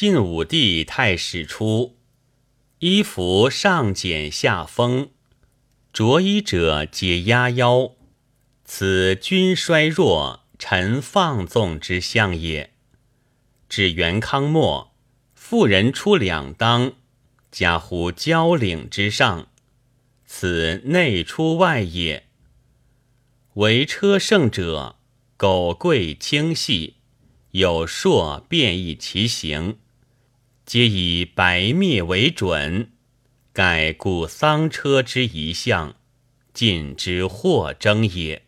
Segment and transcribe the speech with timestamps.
[0.00, 1.96] 晋武帝太史初，
[2.78, 5.10] 衣服上简下丰，
[5.92, 7.96] 着衣者皆压腰，
[8.64, 12.72] 此君衰弱，臣放纵之象也。
[13.68, 14.94] 至元康末，
[15.34, 16.92] 妇人出两裆，
[17.50, 19.48] 加乎交领之上，
[20.24, 22.28] 此内出外也。
[23.54, 24.94] 为车胜者，
[25.36, 26.98] 狗贵轻细，
[27.50, 29.78] 有硕变异其形，
[30.68, 32.90] 皆以白灭为准，
[33.54, 35.96] 盖故丧车之一象，
[36.52, 38.42] 尽之祸征也。